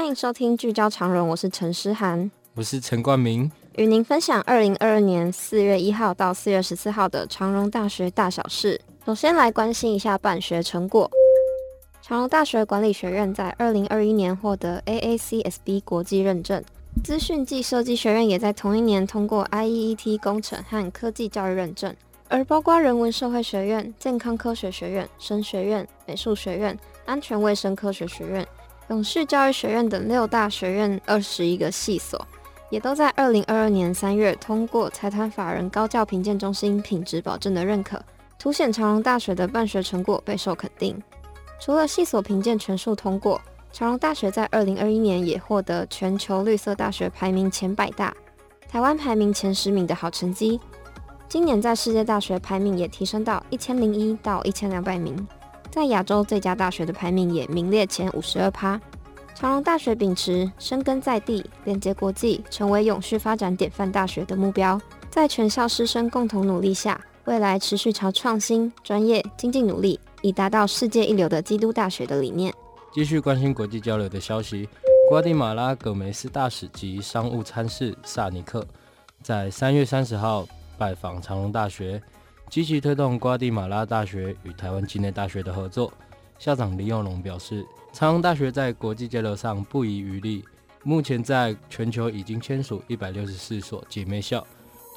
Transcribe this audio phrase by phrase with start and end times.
[0.00, 8.80] 欢迎收听聚焦长荣，我是陈诗涵，我是陈冠明，与您分享二零二二年四月一号到四月十四号的长荣大学大小事。
[9.04, 11.08] 首先来关心一下办学成果。
[12.00, 16.64] 长荣大学管理学院在二零二一年获得 AACSB 国际认证，
[17.04, 21.94] 资讯暨设计学院也在同一年通过 IEET 工程和科技教育认证，
[22.28, 28.48] 而包括人文社会学院、健康科学学院、神学院、美术学院、安全卫生科学学院。
[28.90, 32.26] 永续教育学院等六大学院二十一个系所，
[32.70, 38.02] 也都在二零二二年三月通过财团法人高教评鉴中心品质保证的认可，
[38.36, 41.00] 凸显长荣大学的办学成果备受肯定。
[41.60, 43.40] 除了系所评鉴全数通过，
[43.70, 48.12] 长荣大学在二零二一年也获得全球绿色大学排名前百大、
[48.68, 50.58] 台湾排名前十名的好成绩。
[51.28, 55.16] 今年在世界大学排名也提升到一千零一到一千两百名。
[55.70, 58.80] 在亚洲最佳大学的排名也名列前五十二趴。
[59.34, 72.52] 长隆大学秉持深耕在地、连接国际、成为永续发展典范大学的目标，在全校师生共同努力下，未来持续朝创新、专业、精进努力，以达到世界一流的基督大学的理念。
[72.92, 74.68] 继续关心国际交流的消息，
[75.08, 78.66] 瓜地马拉葛梅斯大使及商务参事萨尼克
[79.22, 80.46] 在三月三十号
[80.76, 82.02] 拜访长隆大学。
[82.50, 85.92] 积极推动瓜地马拉大学与台湾境内大学的合作。
[86.36, 90.44] 校长李永龙表示，长隆大学在国际交流上不遗余力，
[90.82, 94.44] 目前在全球已经签署一百六十四所姐妹校，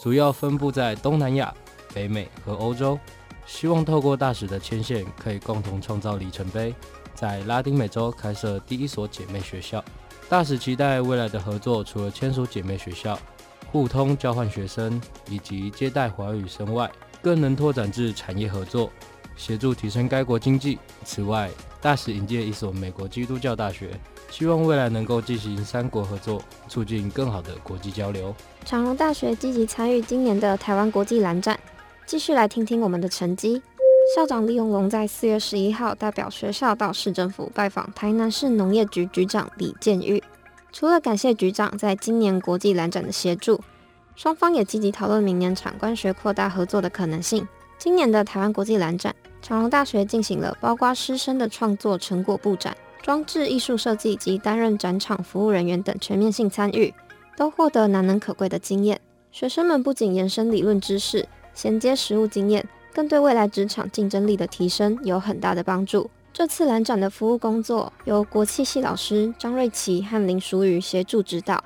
[0.00, 1.52] 主要分布在东南亚、
[1.92, 2.96] 北美和欧洲。
[3.46, 6.72] 希望透过大使的牵线，可以共同创造里程碑，
[7.14, 9.84] 在拉丁美洲开设第一所姐妹学校。
[10.28, 13.18] 大使期待未来的合作，除了签署姐妹学校、
[13.72, 16.88] 互通交换学生以及接待华语生外，
[17.22, 18.90] 更能拓展至产业合作，
[19.36, 20.78] 协助提升该国经济。
[21.04, 21.50] 此外，
[21.80, 23.90] 大使引荐一所美国基督教大学，
[24.30, 28.34] 希望未来能够进行三国合作，促进更好的国际交流。
[28.64, 31.58] 长荣大学积极参与今年的台湾国际蓝展，
[32.06, 33.62] 继续来听听我们的成绩。
[34.16, 40.20] 校长李永龙在四月十一号代表学校到市政府拜访台南市农业局局长李建玉，
[40.72, 43.60] 除了感谢局长在今年国际蓝展的协助。
[44.16, 47.46] 双方也积极讨论明年产官学扩大合作的可能性。
[47.78, 56.92] 今年的台湾国际蓝展，长隆大学进行了包括师生的创作成果布展、装置艺术设计及担任展场服务人员等全面性参与，
[57.36, 59.00] 都获得难能可贵的经验。
[59.32, 66.10] 学生们不仅延伸理论知识、衔接实务经验，更对未来职场竞争力的提升有很大的帮助。
[66.32, 71.64] 这次蓝展的服务工作由国际系老师张瑞琪和林淑瑜协助指导，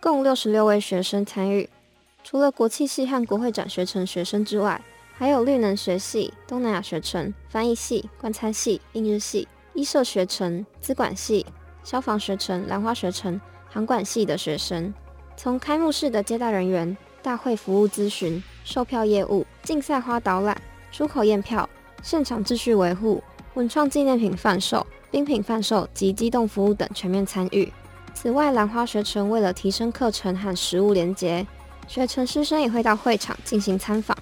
[0.00, 1.68] 共六十六位学生参与。
[2.24, 4.80] 除了国际系和国会展学程学生之外，
[5.12, 11.44] 还有绿能学系、东南亚学程、翻译系、观餐系、印日系、医社学程、资管系、
[11.82, 14.92] 消防学程、兰花学程、航管系的学生。
[15.36, 20.58] 从开幕式的接待人员、大会服务咨询、售票业务、竞赛花导览、
[20.90, 21.68] 出口验票、
[22.02, 27.70] 现场秩序维护、文创纪念品贩售、冰品贩售及机动服务等全面参与。
[28.14, 31.46] 此外，兰花学程为了提升课程和实物连结。
[31.86, 34.16] 学程师生也会到会场进行参访，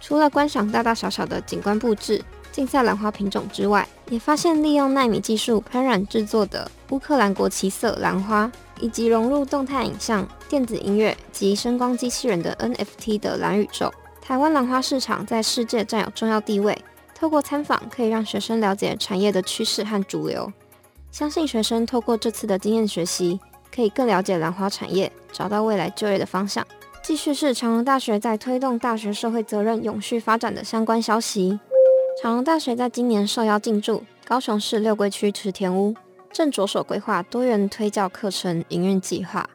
[0.00, 2.22] 除了观赏大大小小的景观布置、
[2.52, 8.50] 竞赛兰花品种之外，也发现利用纳米技术喷染制作的乌克兰国旗色兰花，
[8.80, 13.92] 以及融入动态影像、电子音乐及声光机器人的 NFT 的蓝宇宙。
[14.20, 16.76] 台湾兰花市场在世界占有重要地位，
[17.14, 20.52] 透过参访可以让学生了解产业的趋势和主流。
[21.12, 23.38] 相信学生透过这次的经验学习，
[23.74, 26.66] 可以更了解兰花产业，找到未来就业的方向。
[27.06, 31.60] 继续是长隆大学在推动大学社会责任永续发展的相关消息。
[32.20, 35.94] 长隆大学在今年受邀进驻高雄市六桂区池田屋，
[36.32, 39.48] 正着手规划多元推教课程营运计划，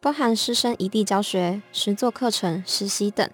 [0.00, 3.28] 包含师生异地教学、实作课程、实习等。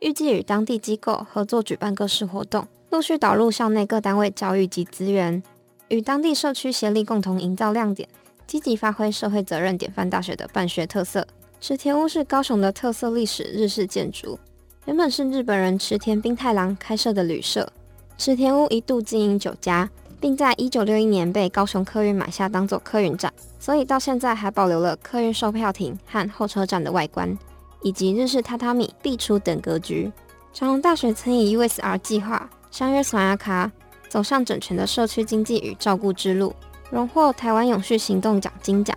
[0.00, 5.40] 预计与当地机构合作举办各式活动，陆续导入校内各单位教育及资源，
[5.86, 8.08] 与当地社区协力，共同营造亮点，
[8.48, 11.24] 积极发挥社会责任典范大学的办学特色。
[11.60, 14.38] 池田屋是高雄的特色历史日式建筑，
[14.84, 17.68] 原本是日本人池田兵太郎开设的旅社。
[18.16, 19.90] 池田屋一度经营酒家，
[20.20, 27.36] 并在一九六一年被高雄客运买下当做客运站，所以到现在还保留了客运售票亭和候车站的外观，
[27.82, 30.10] 以及日式榻榻米、壁橱等格局。
[30.52, 33.70] 长隆大学曾以 USR 计划相约索亚卡，
[34.08, 36.54] 走上整全的社区经济与照顾之路，
[36.88, 38.96] 荣获台湾永续行动奖金奖。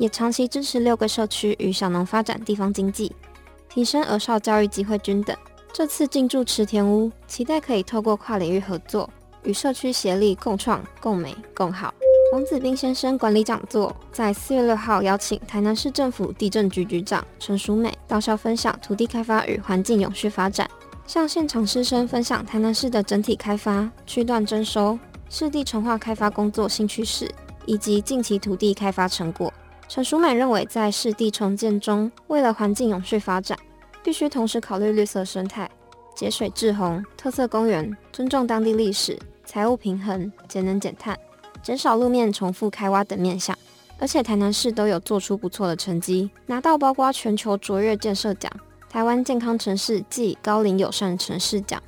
[0.00, 3.12] 也长期支持六个社区与小农发展地方经济，
[3.68, 5.36] 提升儿少教育机会均等。
[5.74, 9.10] 这次进驻池田屋，期待可以透过跨领域合作，
[9.42, 11.92] 与社区协力共创、共美、共好。
[12.32, 20.66] 王子斌先生管理讲座在四月六号邀请台南市政府地震局局长陈淑美到校分享土地开发与环境永续发展，
[21.06, 24.98] 向现场师生分享台南市的整体开发、区段征收、
[25.28, 27.30] 市地纯化开发工作新趋势
[27.66, 29.52] 以及近期土地开发成果。
[29.92, 33.58] 陈淑美认为，在市地重建中，为了环境永续发展，
[34.04, 35.68] 必须同时考虑绿色生态、
[36.14, 41.18] 节水治洪、特色公园、尊重当地历史、财务平衡、节能减碳。
[41.60, 43.58] 减少路面重复开挖等面向，
[43.98, 48.48] 而且台南市都有做出不错的成绩，拿到包括全球卓越建设奖、
[48.88, 51.82] 台湾健康城市暨高龄友善城市奖、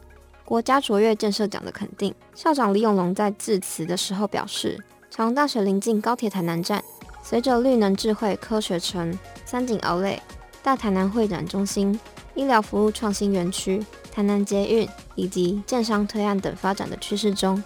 [0.45, 2.13] 国家卓越建设奖的肯定。
[2.35, 6.83] 校长李永龙在致辞的时候表示，长隆大学临近高铁台南站，
[7.23, 10.21] 随着绿能智慧科学城、三井奥莱、
[10.63, 11.99] 大台南会展中心、
[12.35, 13.83] 医疗服务创新园区、
[14.13, 17.63] 台南捷运以及建商推案等发展的趋势中。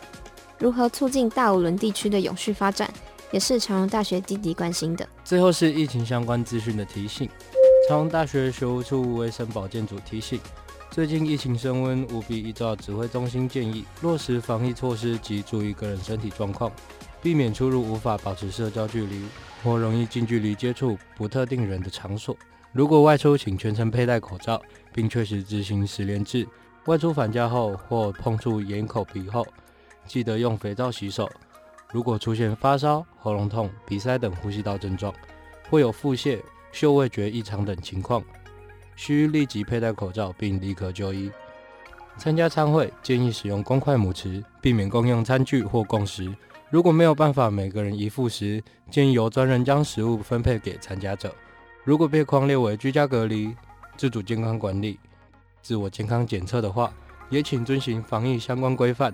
[0.58, 2.88] 如何促进大五轮地区的永续发展，
[3.30, 5.06] 也是长荣大学积极关心的。
[5.24, 7.28] 最后是疫情相关资讯的提醒。
[7.88, 10.40] 长荣大学学务处卫生保健组提醒，
[10.90, 16.72] 最近疫情升温，务必依照指挥中心建议，落实防疫措施及注意个人身体状况，
[17.26, 19.20] 避免出入无法保持社交距离
[19.64, 22.36] 或容易近距离接触不特定人的场所。
[22.70, 24.62] 如果外出，请全程佩戴口罩，
[24.94, 26.46] 并确实执行十连制。
[26.84, 29.44] 外出返家后或碰触眼、口、鼻后。
[30.06, 31.28] 记得用肥皂洗手。
[31.90, 35.12] 如果出现发烧、喉咙痛、鼻塞等呼吸道症状，
[35.68, 36.40] 或有腹泻、
[36.70, 38.22] 嗅味觉异常等情况，
[38.94, 41.28] 需立即佩戴口罩并立刻就医。
[42.18, 46.32] 参加餐会建议使用公筷母匙，避免共用餐具或共食。
[46.68, 51.34] 如果没有办法每个人一副食，建议由专人将食物分配给参加者。
[51.84, 53.54] 如果被框列为居家隔离、
[53.96, 54.98] 自主健康管理、
[55.62, 56.92] 自我健康检测的话，
[57.30, 59.12] 也请遵循防疫相关规范。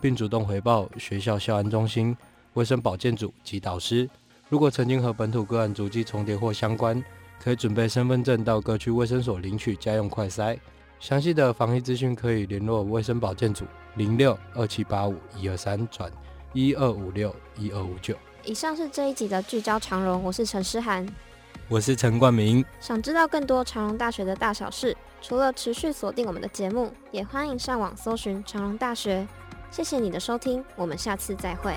[0.00, 2.16] 并主动回报学校校安中心、
[2.54, 4.08] 卫生保健组及导师。
[4.48, 7.02] 如果曾经和本土个案足迹重叠或相关，
[7.42, 10.56] 可以准备身份证到各区卫生所领取家用快筛。
[11.00, 13.64] 详细的防疫资讯可以联络卫生保健组
[13.96, 16.12] 零六二七八五一二三转
[16.52, 18.16] 一二五六一二五九。
[18.44, 21.06] 以上是这一集的聚焦长荣，我是陈诗涵，
[21.68, 22.64] 我是陈冠明。
[22.80, 29.26] 想知道更多长荣大学的大小事，除了持续锁定我们的节目，也欢迎上网搜寻长荣大学。
[29.70, 31.76] 谢谢你的收听，我们下次再会。